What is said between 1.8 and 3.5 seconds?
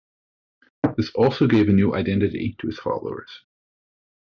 identity to his followers.